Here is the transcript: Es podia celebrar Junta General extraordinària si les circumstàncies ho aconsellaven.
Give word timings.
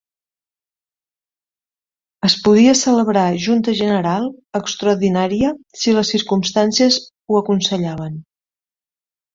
Es 2.29 2.37
podia 2.47 2.73
celebrar 2.81 3.27
Junta 3.45 3.77
General 3.83 4.27
extraordinària 4.63 5.55
si 5.85 5.97
les 6.01 6.13
circumstàncies 6.17 7.01
ho 7.05 7.43
aconsellaven. 7.45 8.23